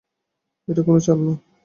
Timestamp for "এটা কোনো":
0.67-0.99